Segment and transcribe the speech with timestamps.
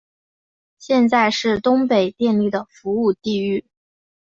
[0.79, 3.65] 现在是东北电力的服务地域。